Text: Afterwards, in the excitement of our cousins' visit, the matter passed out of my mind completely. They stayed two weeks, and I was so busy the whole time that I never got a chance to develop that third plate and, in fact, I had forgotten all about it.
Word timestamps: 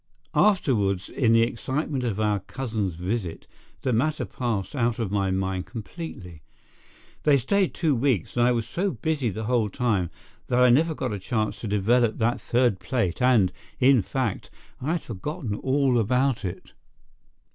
Afterwards, 0.33 1.09
in 1.09 1.31
the 1.33 1.43
excitement 1.43 2.03
of 2.03 2.19
our 2.19 2.39
cousins' 2.39 2.95
visit, 2.95 3.45
the 3.83 3.93
matter 3.93 4.25
passed 4.25 4.75
out 4.75 4.97
of 4.97 5.11
my 5.11 5.29
mind 5.29 5.67
completely. 5.67 6.41
They 7.21 7.37
stayed 7.37 7.75
two 7.75 7.93
weeks, 7.93 8.35
and 8.35 8.47
I 8.47 8.51
was 8.51 8.67
so 8.67 8.89
busy 8.89 9.29
the 9.29 9.43
whole 9.43 9.69
time 9.69 10.09
that 10.47 10.57
I 10.57 10.71
never 10.71 10.95
got 10.95 11.13
a 11.13 11.19
chance 11.19 11.59
to 11.59 11.67
develop 11.67 12.17
that 12.17 12.41
third 12.41 12.79
plate 12.79 13.21
and, 13.21 13.51
in 13.79 14.01
fact, 14.01 14.49
I 14.81 14.93
had 14.93 15.03
forgotten 15.03 15.53
all 15.53 15.99
about 15.99 16.45
it. 16.45 16.73